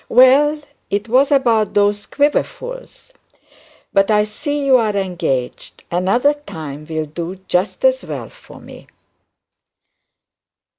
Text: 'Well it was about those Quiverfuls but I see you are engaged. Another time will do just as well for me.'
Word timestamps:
'Well 0.09 0.59
it 0.89 1.07
was 1.07 1.31
about 1.31 1.75
those 1.75 2.07
Quiverfuls 2.07 3.11
but 3.93 4.09
I 4.09 4.23
see 4.23 4.65
you 4.65 4.77
are 4.77 4.95
engaged. 4.95 5.83
Another 5.91 6.33
time 6.33 6.87
will 6.89 7.05
do 7.05 7.35
just 7.47 7.85
as 7.85 8.03
well 8.03 8.29
for 8.29 8.59
me.' 8.59 8.87